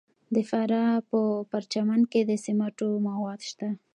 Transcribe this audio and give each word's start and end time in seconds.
د 0.35 0.37
فراه 0.49 0.93
په 1.09 1.19
پرچمن 1.51 2.01
کې 2.11 2.21
د 2.29 2.31
سمنټو 2.43 2.89
مواد 3.07 3.39
شته. 3.49 3.69